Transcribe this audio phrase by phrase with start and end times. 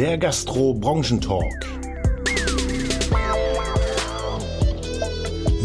[0.00, 1.44] der Gastro-Branchentalk.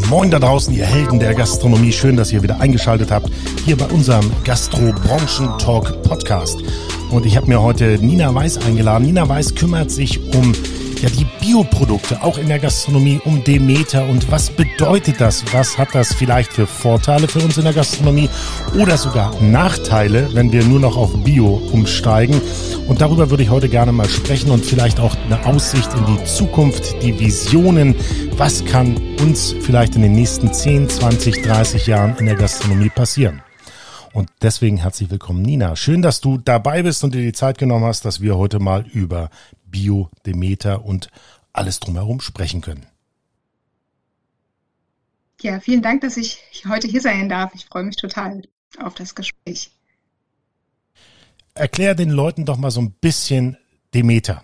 [0.09, 1.93] Moin da draußen, ihr Helden der Gastronomie.
[1.93, 3.29] Schön, dass ihr wieder eingeschaltet habt
[3.63, 6.59] hier bei unserem Gastro-Branchentalk Podcast.
[7.11, 9.05] Und ich habe mir heute Nina Weiß eingeladen.
[9.05, 10.51] Nina Weiß kümmert sich um
[11.01, 14.05] ja, die Bioprodukte, auch in der Gastronomie, um Demeter.
[14.05, 15.45] Und was bedeutet das?
[15.53, 18.29] Was hat das vielleicht für Vorteile für uns in der Gastronomie
[18.77, 22.41] oder sogar Nachteile, wenn wir nur noch auf Bio umsteigen?
[22.87, 26.23] Und darüber würde ich heute gerne mal sprechen und vielleicht auch eine Aussicht in die
[26.25, 27.95] Zukunft, die Visionen.
[28.37, 33.41] Was kann uns vielleicht in den nächsten 10, 20, 30 Jahren in der Gastronomie passieren?
[34.13, 35.75] Und deswegen herzlich willkommen, Nina.
[35.75, 38.85] Schön, dass du dabei bist und dir die Zeit genommen hast, dass wir heute mal
[38.93, 39.31] über
[39.65, 41.09] Bio, Demeter und
[41.53, 42.85] alles drumherum sprechen können.
[45.41, 47.51] Ja, vielen Dank, dass ich heute hier sein darf.
[47.55, 48.43] Ich freue mich total
[48.79, 49.71] auf das Gespräch.
[51.55, 53.57] Erklär den Leuten doch mal so ein bisschen
[53.93, 54.43] Demeter.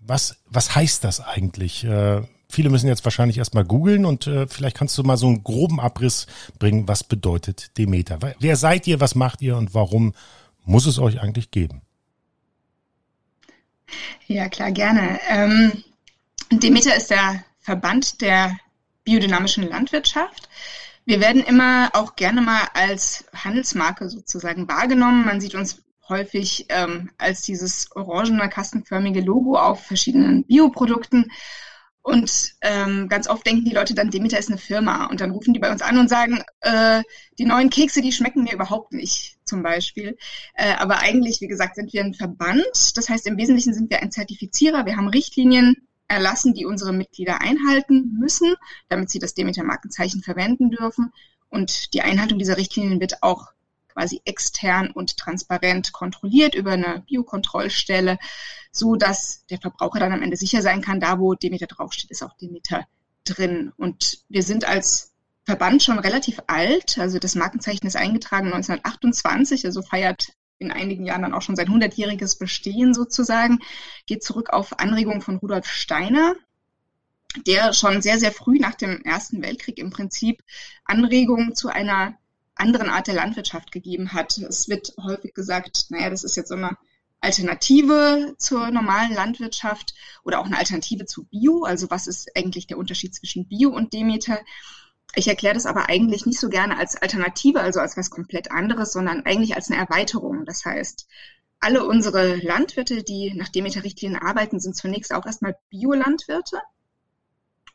[0.00, 1.84] Was, was heißt das eigentlich?
[1.84, 5.42] Äh, viele müssen jetzt wahrscheinlich erstmal googeln und äh, vielleicht kannst du mal so einen
[5.42, 6.26] groben Abriss
[6.58, 8.18] bringen, was bedeutet Demeter.
[8.38, 10.12] Wer seid ihr, was macht ihr und warum
[10.64, 11.80] muss es euch eigentlich geben?
[14.26, 15.18] Ja, klar, gerne.
[15.28, 15.82] Ähm,
[16.52, 18.54] Demeter ist der Verband der
[19.04, 20.48] biodynamischen Landwirtschaft.
[21.06, 25.24] Wir werden immer auch gerne mal als Handelsmarke sozusagen wahrgenommen.
[25.24, 31.30] Man sieht uns häufig ähm, als dieses orangene, kastenförmige Logo auf verschiedenen Bioprodukten.
[32.02, 35.06] Und ähm, ganz oft denken die Leute dann, Demeter ist eine Firma.
[35.06, 37.02] Und dann rufen die bei uns an und sagen, äh,
[37.38, 40.16] die neuen Kekse, die schmecken mir überhaupt nicht, zum Beispiel.
[40.54, 42.96] Äh, aber eigentlich, wie gesagt, sind wir ein Verband.
[42.96, 44.86] Das heißt, im Wesentlichen sind wir ein Zertifizierer.
[44.86, 45.76] Wir haben Richtlinien
[46.08, 48.54] erlassen, die unsere Mitglieder einhalten müssen,
[48.88, 51.12] damit sie das Demeter-Markenzeichen verwenden dürfen.
[51.50, 53.48] Und die Einhaltung dieser Richtlinien wird auch
[54.00, 58.18] quasi extern und transparent kontrolliert über eine Biokontrollstelle,
[58.72, 62.22] so dass der Verbraucher dann am Ende sicher sein kann, da wo Demeter draufsteht, ist
[62.22, 62.86] auch Demeter
[63.24, 63.72] drin.
[63.76, 65.12] Und wir sind als
[65.44, 70.28] Verband schon relativ alt, also das Markenzeichen ist eingetragen 1928, also feiert
[70.58, 73.58] in einigen Jahren dann auch schon sein 100-jähriges Bestehen sozusagen,
[74.06, 76.36] geht zurück auf Anregungen von Rudolf Steiner,
[77.46, 80.42] der schon sehr, sehr früh nach dem Ersten Weltkrieg im Prinzip
[80.84, 82.16] Anregungen zu einer
[82.60, 84.38] anderen Art der Landwirtschaft gegeben hat.
[84.38, 86.76] Es wird häufig gesagt, naja, das ist jetzt so eine
[87.20, 89.94] Alternative zur normalen Landwirtschaft
[90.24, 91.64] oder auch eine Alternative zu Bio.
[91.64, 94.38] Also was ist eigentlich der Unterschied zwischen Bio und Demeter?
[95.14, 98.92] Ich erkläre das aber eigentlich nicht so gerne als Alternative, also als was komplett anderes,
[98.92, 100.44] sondern eigentlich als eine Erweiterung.
[100.46, 101.08] Das heißt,
[101.58, 106.60] alle unsere Landwirte, die nach Demeter-Richtlinien arbeiten, sind zunächst auch erstmal Biolandwirte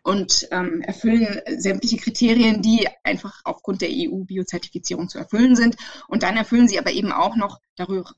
[0.05, 5.77] und ähm, erfüllen sämtliche Kriterien, die einfach aufgrund der EU-Biozertifizierung zu erfüllen sind.
[6.07, 8.13] Und dann erfüllen sie aber eben auch noch darüber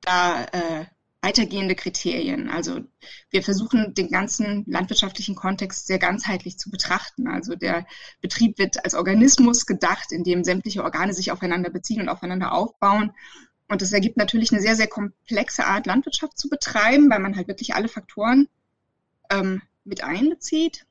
[0.00, 0.84] da äh,
[1.20, 2.50] weitergehende Kriterien.
[2.50, 2.80] Also
[3.30, 7.28] wir versuchen den ganzen landwirtschaftlichen Kontext sehr ganzheitlich zu betrachten.
[7.28, 7.86] Also der
[8.20, 13.12] Betrieb wird als Organismus gedacht, in dem sämtliche Organe sich aufeinander beziehen und aufeinander aufbauen.
[13.68, 17.46] Und das ergibt natürlich eine sehr, sehr komplexe Art, Landwirtschaft zu betreiben, weil man halt
[17.46, 18.48] wirklich alle Faktoren
[19.30, 20.84] ähm, mit einbezieht.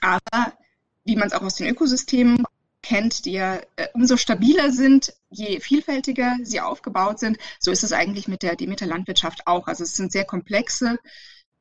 [0.00, 0.52] Aber
[1.04, 2.44] wie man es auch aus den Ökosystemen
[2.82, 7.92] kennt, die ja äh, umso stabiler sind, je vielfältiger sie aufgebaut sind, so ist es
[7.92, 9.66] eigentlich mit der Demeter-Landwirtschaft auch.
[9.66, 10.98] Also es sind sehr komplexe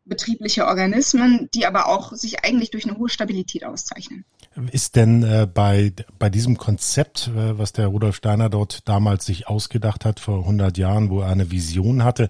[0.05, 4.25] betriebliche Organismen, die aber auch sich eigentlich durch eine hohe Stabilität auszeichnen.
[4.71, 9.47] Ist denn äh, bei, bei diesem Konzept, äh, was der Rudolf Steiner dort damals sich
[9.47, 12.29] ausgedacht hat, vor 100 Jahren, wo er eine Vision hatte,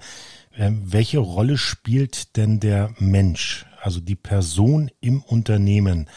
[0.52, 6.10] äh, welche Rolle spielt denn der Mensch also die Person im Unternehmen.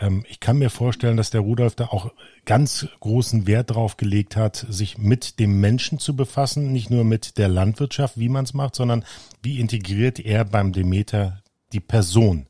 [0.00, 2.12] Ähm, ich kann mir vorstellen, dass der Rudolf da auch
[2.44, 7.38] ganz großen Wert drauf gelegt hat, sich mit dem Menschen zu befassen, nicht nur mit
[7.38, 9.04] der Landwirtschaft, wie man es macht, sondern
[9.42, 11.42] wie integriert er beim Demeter
[11.72, 12.46] die Person.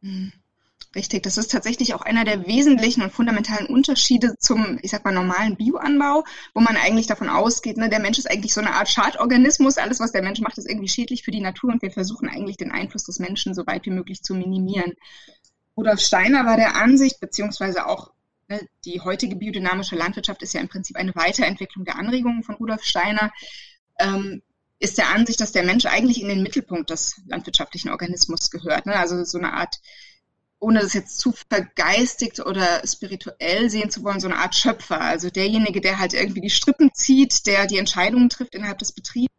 [0.00, 0.32] Mhm.
[0.96, 5.12] Richtig, das ist tatsächlich auch einer der wesentlichen und fundamentalen Unterschiede zum, ich sag mal,
[5.12, 8.88] normalen Bioanbau, wo man eigentlich davon ausgeht, ne, der Mensch ist eigentlich so eine Art
[8.88, 9.76] Schadorganismus.
[9.76, 12.56] Alles, was der Mensch macht, ist irgendwie schädlich für die Natur und wir versuchen eigentlich
[12.56, 14.94] den Einfluss des Menschen so weit wie möglich zu minimieren.
[15.76, 18.12] Rudolf Steiner war der Ansicht, beziehungsweise auch
[18.48, 22.84] ne, die heutige biodynamische Landwirtschaft ist ja im Prinzip eine Weiterentwicklung der Anregungen von Rudolf
[22.84, 23.32] Steiner,
[23.98, 24.40] ähm,
[24.78, 28.86] ist der Ansicht, dass der Mensch eigentlich in den Mittelpunkt des landwirtschaftlichen Organismus gehört.
[28.86, 28.96] Ne?
[28.96, 29.78] Also so eine Art
[30.58, 35.00] ohne das jetzt zu vergeistigt oder spirituell sehen zu wollen, so eine Art Schöpfer.
[35.00, 39.30] Also derjenige, der halt irgendwie die Strippen zieht, der die Entscheidungen trifft innerhalb des Betriebes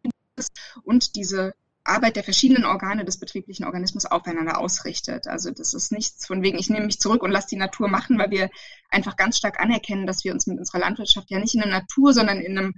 [0.84, 1.54] und diese
[1.88, 5.26] Arbeit der verschiedenen Organe des betrieblichen Organismus aufeinander ausrichtet.
[5.26, 8.18] Also das ist nichts von wegen, ich nehme mich zurück und lasse die Natur machen,
[8.18, 8.50] weil wir
[8.90, 12.12] einfach ganz stark anerkennen, dass wir uns mit unserer Landwirtschaft ja nicht in der Natur,
[12.12, 12.74] sondern in einem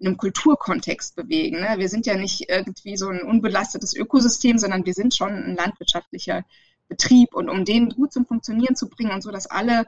[0.00, 1.60] in einem Kulturkontext bewegen.
[1.60, 1.74] Ne?
[1.78, 6.44] Wir sind ja nicht irgendwie so ein unbelastetes Ökosystem, sondern wir sind schon ein landwirtschaftlicher
[6.88, 7.34] Betrieb.
[7.34, 9.86] Und um den gut zum Funktionieren zu bringen und so, dass alle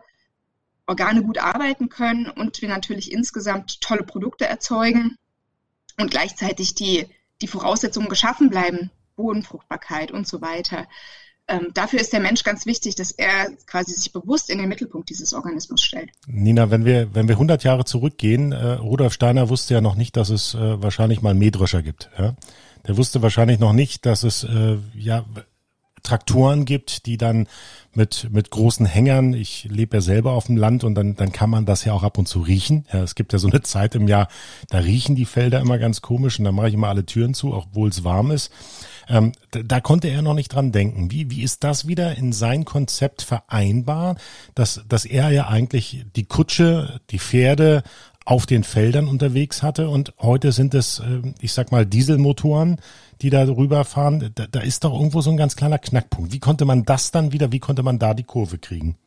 [0.87, 5.16] Organe gut arbeiten können und wir natürlich insgesamt tolle Produkte erzeugen
[5.98, 7.06] und gleichzeitig die,
[7.43, 10.87] die Voraussetzungen geschaffen bleiben, Bodenfruchtbarkeit und so weiter.
[11.48, 15.10] Ähm, dafür ist der Mensch ganz wichtig, dass er quasi sich bewusst in den Mittelpunkt
[15.10, 16.10] dieses Organismus stellt.
[16.26, 20.16] Nina, wenn wir, wenn wir 100 Jahre zurückgehen, äh, Rudolf Steiner wusste ja noch nicht,
[20.16, 22.10] dass es äh, wahrscheinlich mal Mähdrescher gibt.
[22.19, 22.34] Ja?
[22.87, 25.25] Der wusste wahrscheinlich noch nicht, dass es äh, ja
[26.06, 27.46] Traktoren gibt, die dann
[27.94, 31.50] mit, mit großen Hängern, ich lebe ja selber auf dem Land und dann, dann kann
[31.50, 32.86] man das ja auch ab und zu riechen.
[32.92, 34.28] Ja, es gibt ja so eine Zeit im Jahr,
[34.68, 37.54] da riechen die Felder immer ganz komisch und da mache ich immer alle Türen zu,
[37.54, 38.52] obwohl es warm ist.
[39.08, 41.10] Ähm, da, da konnte er noch nicht dran denken.
[41.10, 44.16] Wie, wie ist das wieder in sein Konzept vereinbar,
[44.54, 47.82] dass, dass er ja eigentlich die Kutsche, die Pferde
[48.26, 52.81] auf den Feldern unterwegs hatte und heute sind es, äh, ich sag mal, Dieselmotoren,
[53.23, 54.32] die da rüberfahren.
[54.34, 56.32] Da, da ist doch irgendwo so ein ganz kleiner Knackpunkt.
[56.32, 58.99] Wie konnte man das dann wieder, wie konnte man da die Kurve kriegen?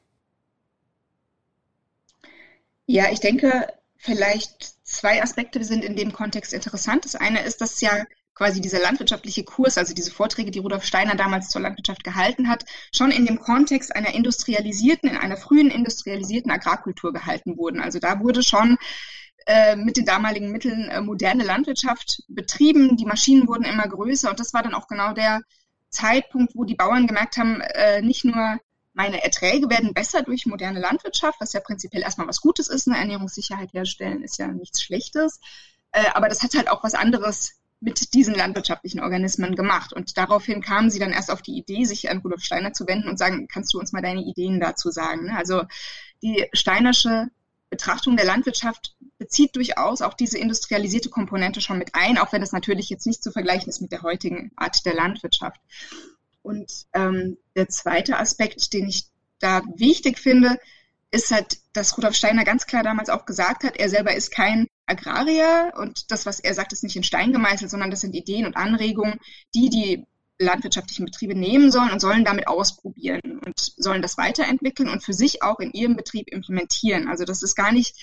[2.86, 3.68] Ja, ich denke,
[3.98, 7.04] vielleicht zwei Aspekte sind in dem Kontext interessant.
[7.04, 7.92] Das eine ist, dass ja
[8.36, 12.64] quasi dieser landwirtschaftliche Kurs, also diese Vorträge, die Rudolf Steiner damals zur Landwirtschaft gehalten hat,
[12.94, 17.82] schon in dem Kontext einer industrialisierten, in einer frühen industrialisierten Agrarkultur gehalten wurden.
[17.82, 18.78] Also da wurde schon
[19.46, 22.98] äh, mit den damaligen Mitteln äh, moderne Landwirtschaft betrieben.
[22.98, 25.42] Die Maschinen wurden immer größer und das war dann auch genau der
[25.90, 28.60] Zeitpunkt, wo die Bauern gemerkt haben, äh, nicht nur
[28.94, 32.88] meine Erträge werden besser durch moderne Landwirtschaft, was ja prinzipiell erstmal was Gutes ist.
[32.88, 35.40] Eine Ernährungssicherheit herstellen ist ja nichts Schlechtes.
[36.14, 39.94] Aber das hat halt auch was anderes mit diesen landwirtschaftlichen Organismen gemacht.
[39.94, 43.08] Und daraufhin kamen sie dann erst auf die Idee, sich an Rudolf Steiner zu wenden
[43.08, 45.26] und sagen, kannst du uns mal deine Ideen dazu sagen?
[45.26, 45.38] Ne?
[45.38, 45.64] Also
[46.22, 47.30] die steinersche
[47.70, 52.52] Betrachtung der Landwirtschaft bezieht durchaus auch diese industrialisierte Komponente schon mit ein, auch wenn das
[52.52, 55.62] natürlich jetzt nicht zu vergleichen ist mit der heutigen Art der Landwirtschaft.
[56.42, 59.06] Und ähm, der zweite Aspekt, den ich
[59.40, 60.58] da wichtig finde,
[61.12, 64.68] ist halt, dass Rudolf Steiner ganz klar damals auch gesagt hat, er selber ist kein
[64.90, 68.46] Agrarier und das, was er sagt, ist nicht in Stein gemeißelt, sondern das sind Ideen
[68.46, 69.20] und Anregungen,
[69.54, 70.06] die die
[70.40, 75.44] landwirtschaftlichen Betriebe nehmen sollen und sollen damit ausprobieren und sollen das weiterentwickeln und für sich
[75.44, 77.10] auch in ihrem Betrieb implementieren.
[77.10, 77.96] Also das ist gar nicht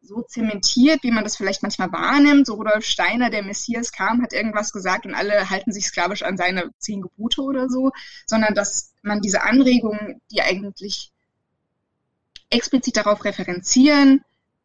[0.00, 2.46] so zementiert, wie man das vielleicht manchmal wahrnimmt.
[2.46, 6.36] So Rudolf Steiner, der Messias kam, hat irgendwas gesagt und alle halten sich sklavisch an
[6.36, 7.92] seine zehn Gebote oder so,
[8.26, 11.12] sondern dass man diese Anregungen, die eigentlich
[12.50, 14.24] explizit darauf referenzieren,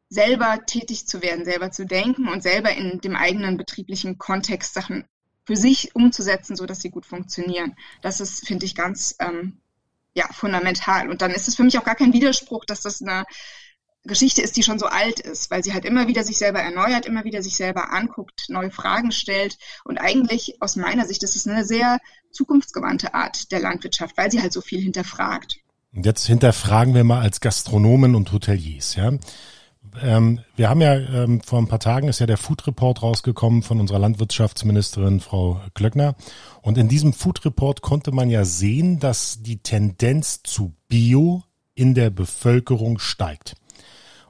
[0.09, 5.05] selber tätig zu werden, selber zu denken und selber in dem eigenen betrieblichen Kontext Sachen
[5.45, 7.75] für sich umzusetzen, so dass sie gut funktionieren.
[8.01, 9.57] Das ist, finde ich, ganz ähm,
[10.13, 11.09] ja, fundamental.
[11.09, 13.25] Und dann ist es für mich auch gar kein Widerspruch, dass das eine
[14.03, 17.05] Geschichte ist, die schon so alt ist, weil sie halt immer wieder sich selber erneuert,
[17.05, 19.57] immer wieder sich selber anguckt, neue Fragen stellt.
[19.83, 21.99] Und eigentlich aus meiner Sicht ist es eine sehr
[22.31, 25.59] zukunftsgewandte Art der Landwirtschaft, weil sie halt so viel hinterfragt.
[25.93, 29.11] Jetzt hinterfragen wir mal als Gastronomen und Hoteliers, ja.
[30.01, 33.63] Ähm, wir haben ja ähm, vor ein paar Tagen ist ja der Food Report rausgekommen
[33.63, 36.15] von unserer Landwirtschaftsministerin Frau Glöckner.
[36.61, 41.43] Und in diesem Food Report konnte man ja sehen, dass die Tendenz zu Bio
[41.75, 43.55] in der Bevölkerung steigt.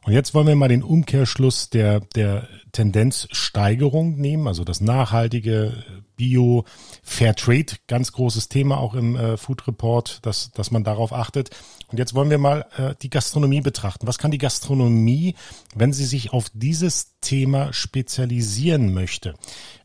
[0.07, 5.83] Und jetzt wollen wir mal den Umkehrschluss der, der Tendenzsteigerung nehmen, also das nachhaltige
[6.15, 6.63] Bio,
[7.03, 11.49] Fair Trade, ganz großes Thema auch im äh, Food Report, dass, dass man darauf achtet.
[11.89, 14.07] Und jetzt wollen wir mal äh, die Gastronomie betrachten.
[14.07, 15.35] Was kann die Gastronomie,
[15.73, 19.35] wenn sie sich auf dieses Thema spezialisieren möchte?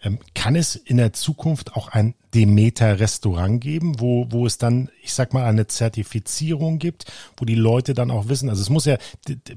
[0.03, 5.13] Ähm, kann es in der Zukunft auch ein Demeter-Restaurant geben, wo, wo es dann, ich
[5.13, 7.05] sag mal, eine Zertifizierung gibt,
[7.37, 8.97] wo die Leute dann auch wissen, also es muss ja,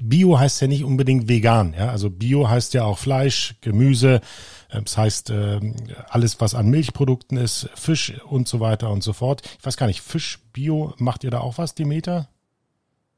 [0.00, 4.20] Bio heißt ja nicht unbedingt vegan, ja, also Bio heißt ja auch Fleisch, Gemüse,
[4.68, 5.76] das heißt, ähm,
[6.08, 9.42] alles, was an Milchprodukten ist, Fisch und so weiter und so fort.
[9.58, 12.28] Ich weiß gar nicht, Fisch, Bio, macht ihr da auch was, Demeter?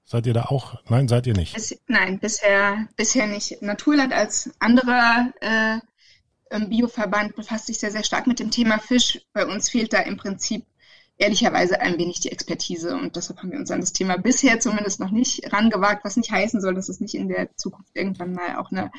[0.05, 0.83] Seid ihr da auch?
[0.89, 1.55] Nein, seid ihr nicht?
[1.55, 3.61] Bis, nein, bisher, bisher nicht.
[3.61, 5.79] Naturland als anderer äh,
[6.51, 9.21] ähm, Bioverband befasst sich sehr, sehr stark mit dem Thema Fisch.
[9.33, 10.65] Bei uns fehlt da im Prinzip
[11.19, 15.01] ehrlicherweise ein wenig die Expertise und deshalb haben wir uns an das Thema bisher zumindest
[15.01, 18.57] noch nicht rangewagt, was nicht heißen soll, dass es nicht in der Zukunft irgendwann mal
[18.57, 18.93] auch eine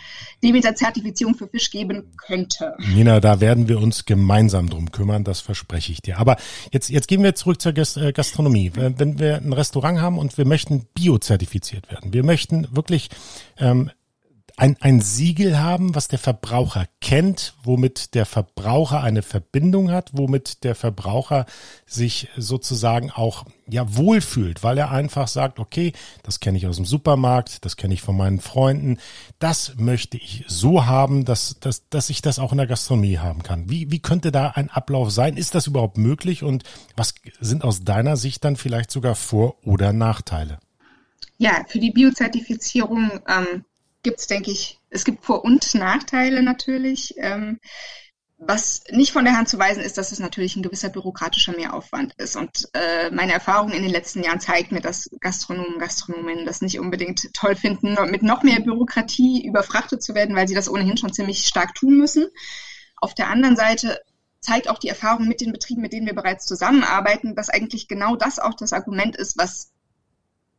[0.44, 2.76] Demeter-Zertifizierung für Fisch geben könnte.
[2.94, 6.20] Nina, da werden wir uns gemeinsam drum kümmern, das verspreche ich dir.
[6.20, 6.36] Aber
[6.72, 8.74] jetzt, jetzt gehen wir zurück zur äh, Gastronomie.
[8.76, 13.10] Wenn wir ein Restaurant haben und wir möchten biozertifiziert werden, wir möchten wirklich
[13.58, 13.92] ähm,
[14.60, 20.66] ein, ein Siegel haben, was der Verbraucher kennt, womit der Verbraucher eine Verbindung hat, womit
[20.66, 21.46] der Verbraucher
[21.86, 26.84] sich sozusagen auch ja wohlfühlt, weil er einfach sagt, okay, das kenne ich aus dem
[26.84, 28.98] Supermarkt, das kenne ich von meinen Freunden,
[29.40, 33.44] das möchte ich so haben, dass, dass, dass ich das auch in der Gastronomie haben
[33.44, 33.70] kann.
[33.70, 35.38] Wie, wie könnte da ein Ablauf sein?
[35.38, 36.66] Ist das überhaupt möglich und
[36.98, 40.60] was sind aus deiner Sicht dann vielleicht sogar Vor- oder Nachteile?
[41.38, 43.64] Ja, für die Biozertifizierung ähm,
[44.04, 47.16] gibt es, denke ich, es gibt Vor- und Nachteile natürlich.
[47.18, 47.60] Ähm,
[48.42, 52.14] was nicht von der Hand zu weisen ist, dass es natürlich ein gewisser bürokratischer Mehraufwand
[52.14, 52.38] ist.
[52.38, 56.80] Und äh, meine Erfahrung in den letzten Jahren zeigt mir, dass Gastronomen, Gastronominnen das nicht
[56.80, 61.12] unbedingt toll finden, mit noch mehr Bürokratie überfrachtet zu werden, weil sie das ohnehin schon
[61.12, 62.28] ziemlich stark tun müssen.
[62.96, 64.00] Auf der anderen Seite
[64.40, 68.16] zeigt auch die Erfahrung mit den Betrieben, mit denen wir bereits zusammenarbeiten, dass eigentlich genau
[68.16, 69.74] das auch das Argument ist, was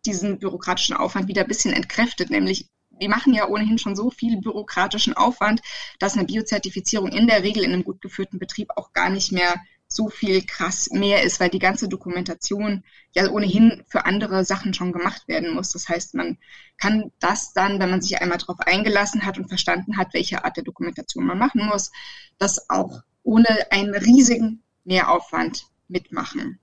[0.04, 2.68] diesen bürokratischen Aufwand wieder ein bisschen entkräftet, nämlich
[3.00, 5.62] wir machen ja ohnehin schon so viel bürokratischen Aufwand,
[5.98, 9.54] dass eine Biozertifizierung in der Regel in einem gut geführten Betrieb auch gar nicht mehr
[9.92, 14.92] so viel krass mehr ist, weil die ganze Dokumentation ja ohnehin für andere Sachen schon
[14.92, 15.70] gemacht werden muss.
[15.70, 16.38] Das heißt, man
[16.76, 20.56] kann das dann, wenn man sich einmal darauf eingelassen hat und verstanden hat, welche Art
[20.56, 21.90] der Dokumentation man machen muss,
[22.38, 26.59] das auch ohne einen riesigen Mehraufwand mitmachen.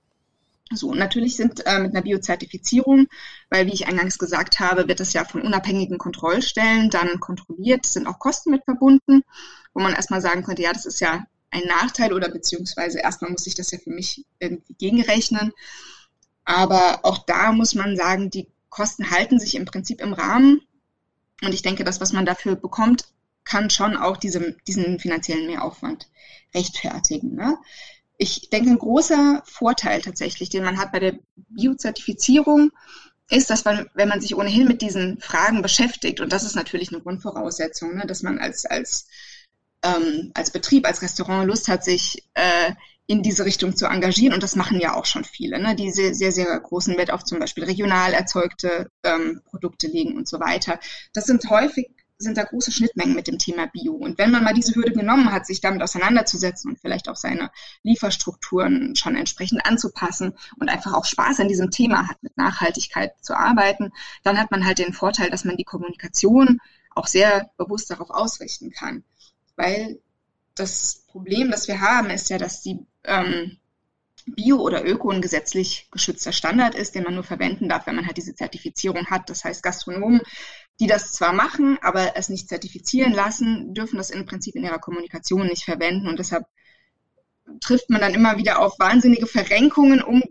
[0.70, 3.06] So, natürlich sind äh, mit einer Biozertifizierung,
[3.48, 8.06] weil wie ich eingangs gesagt habe, wird das ja von unabhängigen Kontrollstellen dann kontrolliert, sind
[8.06, 9.22] auch Kosten mit verbunden,
[9.72, 13.46] wo man erstmal sagen könnte, ja, das ist ja ein Nachteil oder beziehungsweise erstmal muss
[13.46, 15.52] ich das ja für mich irgendwie gegenrechnen.
[16.44, 20.60] Aber auch da muss man sagen, die Kosten halten sich im Prinzip im Rahmen.
[21.42, 23.06] Und ich denke, das, was man dafür bekommt,
[23.44, 26.08] kann schon auch diese, diesen finanziellen Mehraufwand
[26.54, 27.34] rechtfertigen.
[27.34, 27.56] Ne?
[28.18, 32.72] Ich denke, ein großer Vorteil tatsächlich, den man hat bei der Biozertifizierung,
[33.30, 36.92] ist, dass man, wenn man sich ohnehin mit diesen Fragen beschäftigt, und das ist natürlich
[36.92, 39.06] eine Grundvoraussetzung, ne, dass man als, als,
[39.82, 42.72] ähm, als Betrieb, als Restaurant Lust hat, sich äh,
[43.06, 44.34] in diese Richtung zu engagieren.
[44.34, 47.24] Und das machen ja auch schon viele, ne, die sehr, sehr, sehr großen Wert auf
[47.24, 50.80] zum Beispiel regional erzeugte ähm, Produkte legen und so weiter.
[51.12, 53.94] Das sind häufig sind da große Schnittmengen mit dem Thema Bio.
[53.94, 57.50] Und wenn man mal diese Hürde genommen hat, sich damit auseinanderzusetzen und vielleicht auch seine
[57.84, 63.36] Lieferstrukturen schon entsprechend anzupassen und einfach auch Spaß an diesem Thema hat, mit Nachhaltigkeit zu
[63.36, 63.92] arbeiten,
[64.24, 66.60] dann hat man halt den Vorteil, dass man die Kommunikation
[66.94, 69.04] auch sehr bewusst darauf ausrichten kann.
[69.54, 70.00] Weil
[70.56, 73.58] das Problem, das wir haben, ist ja, dass die ähm,
[74.26, 78.06] Bio oder Öko ein gesetzlich geschützter Standard ist, den man nur verwenden darf, wenn man
[78.06, 79.30] halt diese Zertifizierung hat.
[79.30, 80.20] Das heißt, Gastronomen
[80.80, 84.78] die das zwar machen, aber es nicht zertifizieren lassen, dürfen das im Prinzip in ihrer
[84.78, 86.06] Kommunikation nicht verwenden.
[86.06, 86.46] Und deshalb
[87.60, 90.22] trifft man dann immer wieder auf wahnsinnige Verrenkungen, um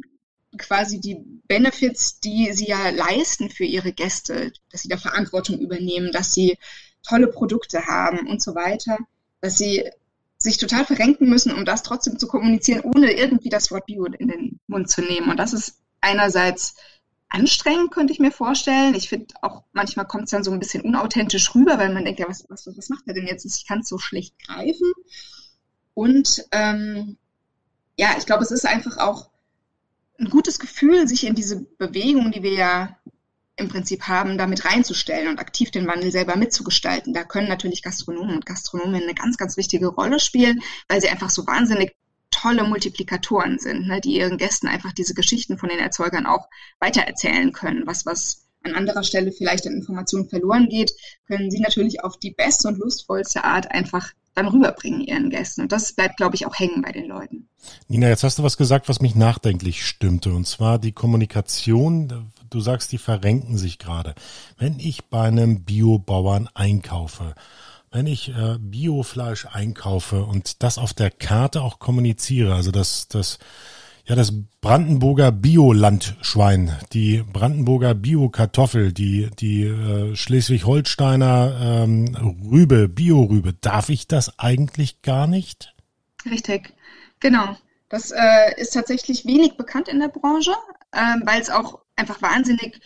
[0.58, 6.12] quasi die Benefits, die sie ja leisten für ihre Gäste, dass sie da Verantwortung übernehmen,
[6.12, 6.58] dass sie
[7.04, 8.98] tolle Produkte haben und so weiter,
[9.42, 9.90] dass sie
[10.40, 14.28] sich total verrenken müssen, um das trotzdem zu kommunizieren, ohne irgendwie das Wort Bio in
[14.28, 15.30] den Mund zu nehmen.
[15.30, 16.76] Und das ist einerseits
[17.30, 18.96] anstrengend, könnte ich mir vorstellen.
[18.96, 22.20] Ich finde auch, manchmal kommt es dann so ein bisschen unauthentisch rüber, weil man denkt,
[22.20, 23.46] ja, was, was, was macht er denn jetzt?
[23.46, 24.92] Ich kann es so schlecht greifen.
[25.94, 27.18] Und ähm,
[27.98, 29.30] ja, ich glaube, es ist einfach auch
[30.20, 32.98] ein gutes Gefühl, sich in diese Bewegung, die wir ja
[33.56, 37.14] im Prinzip haben, damit reinzustellen und aktiv den Wandel selber mitzugestalten.
[37.14, 41.32] Da können natürlich Gastronomen und Gastronominnen eine ganz, ganz wichtige Rolle spielen, weil sie einfach
[41.32, 41.96] so wahnsinnig
[42.40, 46.48] tolle Multiplikatoren sind, ne, die ihren Gästen einfach diese Geschichten von den Erzeugern auch
[46.80, 47.84] weitererzählen können.
[47.86, 50.92] Was, was an anderer Stelle vielleicht an Informationen verloren geht,
[51.26, 55.62] können sie natürlich auf die beste und lustvollste Art einfach dann rüberbringen ihren Gästen.
[55.62, 57.50] Und das bleibt, glaube ich, auch hängen bei den Leuten.
[57.88, 62.32] Nina, jetzt hast du was gesagt, was mich nachdenklich stimmte, und zwar die Kommunikation.
[62.50, 64.14] Du sagst, die verrenken sich gerade.
[64.58, 67.34] Wenn ich bei einem Biobauern einkaufe,
[67.98, 73.40] wenn ich äh, Biofleisch einkaufe und das auf der Karte auch kommuniziere, also das, das,
[74.06, 82.16] ja, das Brandenburger Biolandschwein, die Brandenburger Biokartoffel, die, die äh, Schleswig-Holsteiner ähm,
[82.48, 85.74] Rübe, Biorübe, darf ich das eigentlich gar nicht?
[86.30, 86.76] Richtig,
[87.20, 87.58] genau.
[87.90, 90.54] Das äh, ist tatsächlich wenig bekannt in der Branche,
[90.92, 92.80] äh, weil es auch einfach wahnsinnig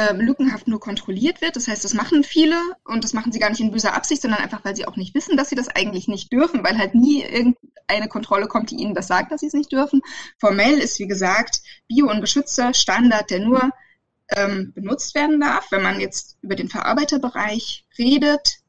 [0.00, 1.56] ähm, lückenhaft nur kontrolliert wird.
[1.56, 4.40] Das heißt, das machen viele und das machen sie gar nicht in böser Absicht, sondern
[4.40, 7.22] einfach, weil sie auch nicht wissen, dass sie das eigentlich nicht dürfen, weil halt nie
[7.22, 10.00] irgendeine Kontrolle kommt, die ihnen das sagt, dass sie es nicht dürfen.
[10.38, 13.70] Formell ist, wie gesagt, Bio- und geschützter Standard, der nur
[14.34, 18.60] ähm, benutzt werden darf, wenn man jetzt über den Verarbeiterbereich redet,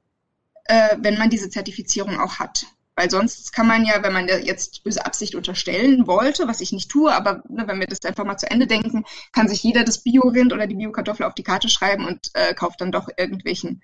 [0.66, 2.66] äh, wenn man diese Zertifizierung auch hat.
[3.02, 6.92] Weil sonst kann man ja, wenn man jetzt böse Absicht unterstellen wollte, was ich nicht
[6.92, 10.04] tue, aber ne, wenn wir das einfach mal zu Ende denken, kann sich jeder das
[10.04, 13.82] Bio-Rind oder die Bio-Kartoffel auf die Karte schreiben und äh, kauft dann doch irgendwelchen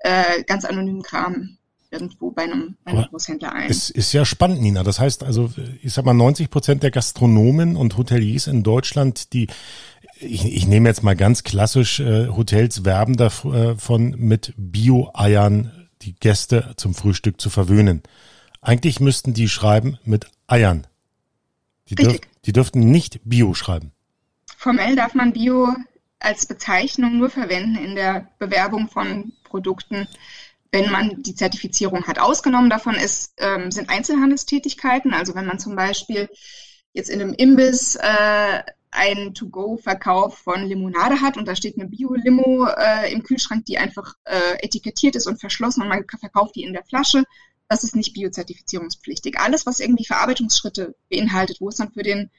[0.00, 1.58] äh, ganz anonymen Kram
[1.92, 3.70] irgendwo bei einem, bei einem Großhändler ein.
[3.70, 4.82] Es ist ja spannend, Nina.
[4.82, 9.46] Das heißt also, ich sag mal, 90 Prozent der Gastronomen und Hoteliers in Deutschland, die
[10.18, 16.72] ich, ich nehme jetzt mal ganz klassisch äh, Hotels werben davon mit Bio-Eiern die Gäste
[16.76, 18.02] zum Frühstück zu verwöhnen.
[18.60, 20.86] Eigentlich müssten die schreiben mit Eiern.
[21.88, 23.92] Die, dürf, die dürften nicht Bio schreiben.
[24.56, 25.74] Formell darf man Bio
[26.18, 30.08] als Bezeichnung nur verwenden in der Bewerbung von Produkten,
[30.72, 32.18] wenn man die Zertifizierung hat.
[32.18, 35.14] Ausgenommen davon ist, ähm, sind Einzelhandelstätigkeiten.
[35.14, 36.28] Also wenn man zum Beispiel
[36.92, 42.66] jetzt in einem Imbiss äh, einen To-Go-Verkauf von Limonade hat und da steht eine Bio-Limo
[42.66, 46.72] äh, im Kühlschrank, die einfach äh, etikettiert ist und verschlossen und man verkauft die in
[46.72, 47.24] der Flasche,
[47.68, 49.38] das ist nicht biozertifizierungspflichtig.
[49.38, 52.30] Alles, was irgendwie Verarbeitungsschritte beinhaltet, wo es dann für den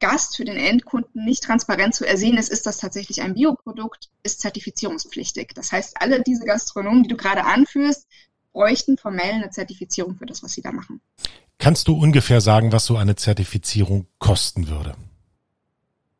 [0.00, 4.40] Gast, für den Endkunden nicht transparent zu ersehen ist, ist das tatsächlich ein Bioprodukt, ist
[4.40, 5.52] zertifizierungspflichtig.
[5.54, 8.06] Das heißt, alle diese Gastronomen, die du gerade anführst,
[8.52, 11.00] bräuchten formell eine Zertifizierung für das, was sie da machen.
[11.58, 14.96] Kannst du ungefähr sagen, was so eine Zertifizierung kosten würde?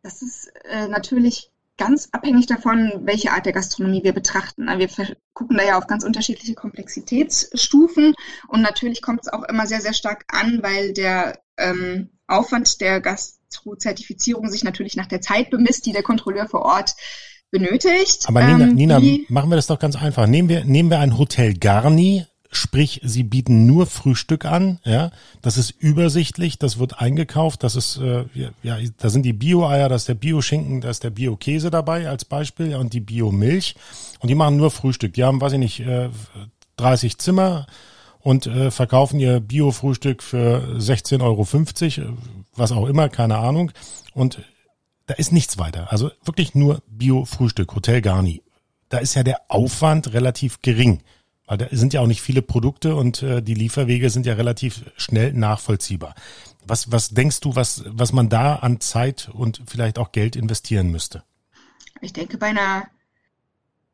[0.02, 4.66] Das ist äh, natürlich ganz abhängig davon, welche Art der Gastronomie wir betrachten.
[4.66, 4.88] Wir
[5.32, 8.14] gucken da ja auf ganz unterschiedliche Komplexitätsstufen
[8.48, 13.00] und natürlich kommt es auch immer sehr, sehr stark an, weil der ähm, Aufwand der
[13.00, 16.94] Gastro-Zertifizierung sich natürlich nach der Zeit bemisst, die der Kontrolleur vor Ort
[17.50, 18.28] benötigt.
[18.28, 20.26] Aber Nina, ähm, Nina machen wir das doch ganz einfach.
[20.26, 25.10] Nehmen wir, nehmen wir ein Hotel Garni Sprich, sie bieten nur Frühstück an, ja.
[25.42, 28.24] Das ist übersichtlich, das wird eingekauft, das ist, äh,
[28.62, 32.24] ja, da sind die Bio-Eier, da ist der Bio-Schinken, da ist der Bio-Käse dabei als
[32.24, 33.74] Beispiel ja, und die Bio-Milch.
[34.20, 35.12] Und die machen nur Frühstück.
[35.12, 36.08] Die haben, weiß ich nicht, äh,
[36.76, 37.66] 30 Zimmer
[38.20, 41.22] und äh, verkaufen ihr Bio-Frühstück für 16,50
[42.00, 42.16] Euro,
[42.56, 43.72] was auch immer, keine Ahnung.
[44.14, 44.40] Und
[45.06, 45.92] da ist nichts weiter.
[45.92, 48.42] Also wirklich nur Bio-Frühstück, Hotel Garni.
[48.88, 51.02] Da ist ja der Aufwand relativ gering.
[51.48, 54.84] Weil da sind ja auch nicht viele Produkte und äh, die Lieferwege sind ja relativ
[54.96, 56.14] schnell nachvollziehbar.
[56.66, 60.90] Was, was denkst du, was, was man da an Zeit und vielleicht auch Geld investieren
[60.90, 61.24] müsste?
[62.02, 62.86] Ich denke, bei einer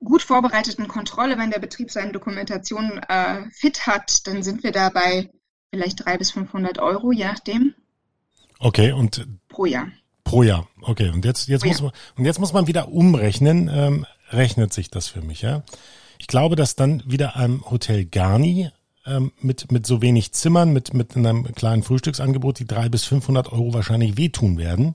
[0.02, 4.90] gut vorbereiteten Kontrolle, wenn der Betrieb seine Dokumentation äh, fit hat, dann sind wir da
[4.90, 5.30] bei
[5.70, 7.74] vielleicht 300 bis 500 Euro, je nachdem.
[8.58, 9.88] Okay, und pro Jahr.
[10.24, 11.10] Pro Jahr, okay.
[11.10, 13.70] Und jetzt, jetzt, muss, man, und jetzt muss man wieder umrechnen.
[13.72, 15.62] Ähm, rechnet sich das für mich, ja?
[16.18, 18.70] Ich glaube, dass dann wieder am Hotel Garni
[19.06, 23.52] ähm, mit, mit so wenig Zimmern, mit, mit einem kleinen Frühstücksangebot, die drei bis 500
[23.52, 24.94] Euro wahrscheinlich wehtun werden.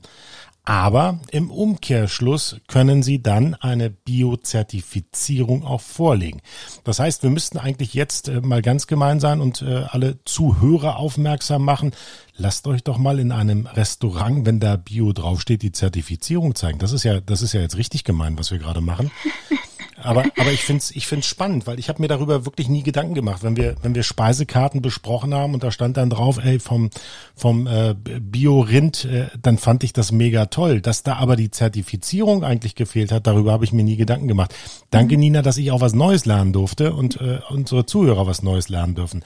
[0.66, 6.42] Aber im Umkehrschluss können Sie dann eine Biozertifizierung auch vorlegen.
[6.84, 10.98] Das heißt, wir müssten eigentlich jetzt äh, mal ganz gemein sein und äh, alle Zuhörer
[10.98, 11.92] aufmerksam machen.
[12.36, 16.78] Lasst euch doch mal in einem Restaurant, wenn da Bio draufsteht, die Zertifizierung zeigen.
[16.78, 19.10] Das ist ja, das ist ja jetzt richtig gemein, was wir gerade machen.
[20.02, 22.84] Aber, aber ich finde es ich find's spannend, weil ich habe mir darüber wirklich nie
[22.84, 23.44] Gedanken gemacht.
[23.44, 26.90] Wenn wir, wenn wir Speisekarten besprochen haben und da stand dann drauf, ey, vom,
[27.36, 30.82] vom äh, Bio-Rind, äh, dann fand ich das mega toll.
[30.82, 34.56] Dass da aber die Zertifizierung eigentlich gefehlt hat, darüber habe ich mir nie Gedanken gemacht.
[34.90, 35.22] Danke, mhm.
[35.22, 38.96] Nina, dass ich auch was Neues lernen durfte und äh, unsere Zuhörer was Neues lernen
[38.96, 39.24] dürfen.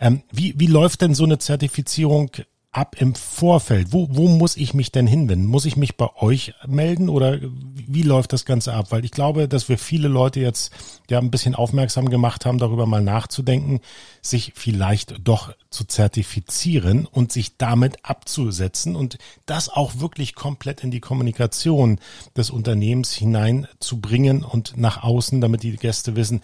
[0.00, 2.30] Ähm, wie, wie läuft denn so eine Zertifizierung
[2.72, 3.92] ab im Vorfeld?
[3.92, 5.46] Wo, wo muss ich mich denn hinwenden?
[5.46, 8.86] Muss ich mich bei euch melden oder wie läuft das Ganze ab?
[8.90, 10.72] Weil ich glaube, dass wir viele Leute jetzt
[11.10, 13.80] ja ein bisschen aufmerksam gemacht haben, darüber mal nachzudenken,
[14.22, 20.92] sich vielleicht doch zu zertifizieren und sich damit abzusetzen und das auch wirklich komplett in
[20.92, 21.98] die Kommunikation
[22.36, 26.40] des Unternehmens hineinzubringen und nach außen, damit die Gäste wissen,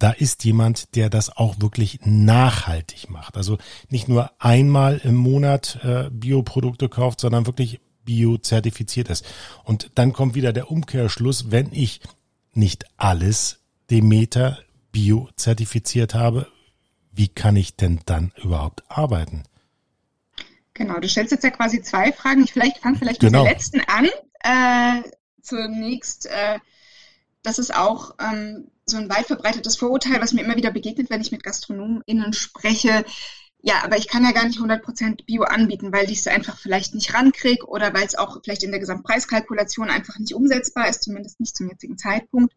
[0.00, 3.36] da ist jemand, der das auch wirklich nachhaltig macht.
[3.36, 3.58] Also
[3.90, 9.24] nicht nur einmal im Monat äh, Bioprodukte kauft, sondern wirklich biozertifiziert ist.
[9.62, 12.00] Und dann kommt wieder der Umkehrschluss, wenn ich
[12.54, 13.60] nicht alles
[13.90, 14.58] Demeter
[14.90, 16.46] biozertifiziert habe,
[17.12, 19.44] wie kann ich denn dann überhaupt arbeiten?
[20.74, 22.42] Genau, du stellst jetzt ja quasi zwei Fragen.
[22.42, 23.44] Ich vielleicht fange vielleicht genau.
[23.44, 24.08] mit der letzten an.
[24.42, 25.02] Äh,
[25.42, 26.58] zunächst, äh,
[27.42, 31.20] das ist auch ähm, so ein weit verbreitetes Vorurteil, was mir immer wieder begegnet, wenn
[31.20, 33.04] ich mit GastronomInnen spreche.
[33.62, 36.94] Ja, aber ich kann ja gar nicht 100% Bio anbieten, weil ich es einfach vielleicht
[36.94, 41.40] nicht rankriege oder weil es auch vielleicht in der Gesamtpreiskalkulation einfach nicht umsetzbar ist, zumindest
[41.40, 42.54] nicht zum jetzigen Zeitpunkt.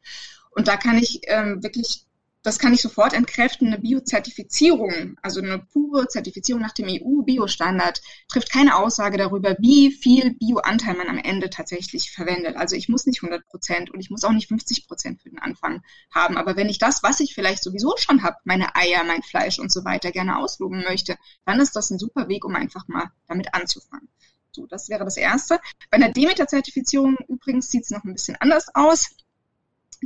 [0.52, 2.06] Und da kann ich ähm, wirklich
[2.44, 3.68] das kann ich sofort entkräften.
[3.68, 10.34] Eine Biozertifizierung, also eine pure Zertifizierung nach dem EU-Biostandard, trifft keine Aussage darüber, wie viel
[10.36, 12.58] Bioanteil man am Ende tatsächlich verwendet.
[12.58, 15.40] Also ich muss nicht 100 Prozent und ich muss auch nicht 50 Prozent für den
[15.40, 15.82] Anfang
[16.14, 16.38] haben.
[16.38, 19.72] Aber wenn ich das, was ich vielleicht sowieso schon habe, meine Eier, mein Fleisch und
[19.72, 23.54] so weiter, gerne ausloben möchte, dann ist das ein super Weg, um einfach mal damit
[23.54, 24.10] anzufangen.
[24.52, 25.60] So, das wäre das Erste.
[25.90, 29.10] Bei einer Demeter-Zertifizierung übrigens sieht es noch ein bisschen anders aus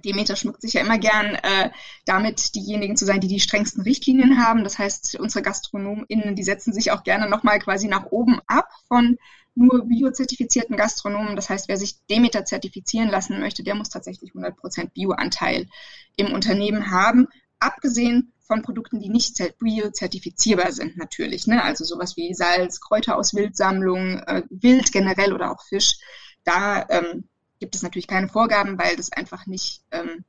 [0.02, 1.70] Demeter schmückt sich ja immer gern äh,
[2.06, 4.64] damit, diejenigen zu sein, die die strengsten Richtlinien haben.
[4.64, 9.18] Das heißt, unsere GastronomInnen, die setzen sich auch gerne nochmal quasi nach oben ab von
[9.56, 11.36] nur biozertifizierten Gastronomen.
[11.36, 15.68] Das heißt, wer sich Demeter zertifizieren lassen möchte, der muss tatsächlich 100% Bioanteil
[16.16, 17.28] im Unternehmen haben.
[17.60, 21.48] Abgesehen von Produkten, die nicht biozertifizierbar sind, natürlich.
[21.48, 21.62] Ne?
[21.64, 25.98] Also sowas wie Salz, Kräuter aus Wildsammlung, äh, Wild generell oder auch Fisch.
[26.44, 27.28] Da ähm,
[27.60, 30.24] gibt es natürlich keine Vorgaben, weil das einfach nicht ähm,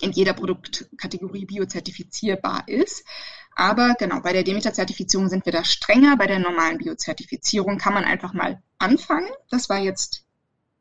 [0.00, 3.04] in jeder Produktkategorie biozertifizierbar ist.
[3.54, 6.16] Aber genau, bei der Demeter-Zertifizierung sind wir da strenger.
[6.16, 9.30] Bei der normalen Biozertifizierung kann man einfach mal anfangen.
[9.50, 10.26] Das war jetzt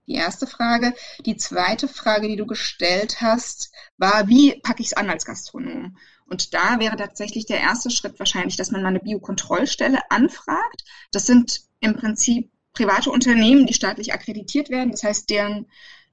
[0.07, 0.93] die erste Frage.
[1.25, 5.97] Die zweite Frage, die du gestellt hast, war, wie packe ich es an als Gastronom?
[6.27, 10.83] Und da wäre tatsächlich der erste Schritt wahrscheinlich, dass man mal eine Biokontrollstelle anfragt.
[11.11, 14.91] Das sind im Prinzip private Unternehmen, die staatlich akkreditiert werden.
[14.91, 15.65] Das heißt, deren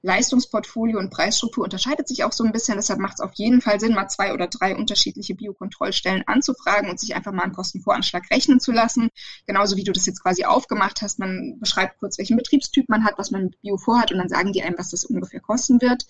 [0.03, 2.75] Leistungsportfolio und Preisstruktur unterscheidet sich auch so ein bisschen.
[2.75, 6.99] Deshalb macht es auf jeden Fall Sinn, mal zwei oder drei unterschiedliche Biokontrollstellen anzufragen und
[6.99, 9.09] sich einfach mal einen Kostenvoranschlag rechnen zu lassen.
[9.47, 11.19] Genauso wie du das jetzt quasi aufgemacht hast.
[11.19, 14.51] Man beschreibt kurz, welchen Betriebstyp man hat, was man mit Bio vorhat und dann sagen
[14.51, 16.05] die einem, was das ungefähr kosten wird.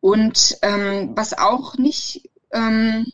[0.00, 3.06] Und ähm, was auch nicht ähm,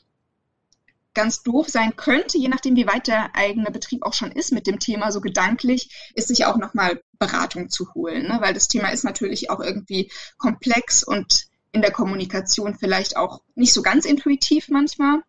[1.19, 4.69] ganz doof sein könnte, je nachdem, wie weit der eigene Betrieb auch schon ist mit
[4.69, 8.29] dem Thema, so gedanklich, ist sich auch nochmal Beratung zu holen.
[8.29, 8.39] Ne?
[8.41, 13.73] Weil das Thema ist natürlich auch irgendwie komplex und in der Kommunikation vielleicht auch nicht
[13.73, 15.23] so ganz intuitiv manchmal.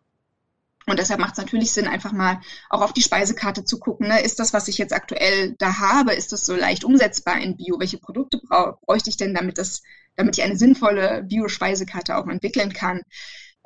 [0.86, 4.06] Und deshalb macht es natürlich Sinn, einfach mal auch auf die Speisekarte zu gucken.
[4.06, 4.22] Ne?
[4.22, 7.80] Ist das, was ich jetzt aktuell da habe, ist das so leicht umsetzbar in Bio?
[7.80, 9.82] Welche Produkte brauch, bräuchte ich denn, damit das,
[10.14, 13.02] damit ich eine sinnvolle Bio-Speisekarte auch entwickeln kann?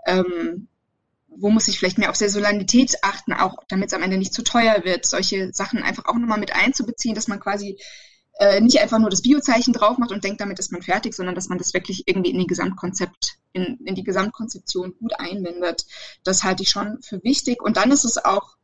[0.07, 0.69] Ähm,
[1.37, 4.42] wo muss ich vielleicht mehr auf Saisonalität achten, auch damit es am Ende nicht zu
[4.42, 7.79] teuer wird, solche Sachen einfach auch nochmal mit einzubeziehen, dass man quasi
[8.38, 11.35] äh, nicht einfach nur das Biozeichen drauf macht und denkt, damit ist man fertig, sondern
[11.35, 15.87] dass man das wirklich irgendwie in die Gesamtkonzept, in, in die Gesamtkonzeption gut einbindet.
[16.25, 17.62] Das halte ich schon für wichtig.
[17.62, 18.57] Und dann ist es auch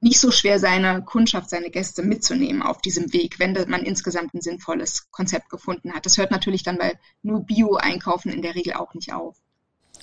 [0.00, 4.42] nicht so schwer, seine Kundschaft, seine Gäste mitzunehmen auf diesem Weg, wenn man insgesamt ein
[4.42, 6.04] sinnvolles Konzept gefunden hat.
[6.04, 9.36] Das hört natürlich dann bei nur Bio-Einkaufen in der Regel auch nicht auf.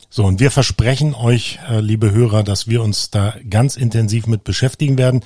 [0.10, 4.44] So, und wir versprechen euch, äh, liebe Hörer, dass wir uns da ganz intensiv mit
[4.44, 5.24] beschäftigen werden.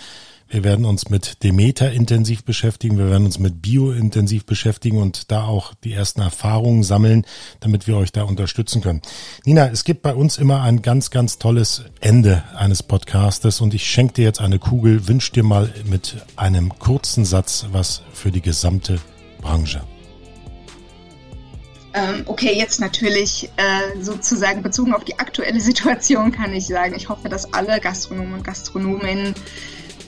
[0.47, 5.31] Wir werden uns mit Demeter intensiv beschäftigen, wir werden uns mit Bio intensiv beschäftigen und
[5.31, 7.25] da auch die ersten Erfahrungen sammeln,
[7.61, 9.01] damit wir euch da unterstützen können.
[9.43, 13.89] Nina, es gibt bei uns immer ein ganz, ganz tolles Ende eines Podcastes und ich
[13.89, 18.41] schenke dir jetzt eine Kugel, wünsch dir mal mit einem kurzen Satz was für die
[18.41, 18.99] gesamte
[19.41, 19.81] Branche.
[21.95, 27.07] Ähm, okay, jetzt natürlich äh, sozusagen bezogen auf die aktuelle Situation kann ich sagen, ich
[27.07, 29.33] hoffe, dass alle Gastronomen und Gastronominnen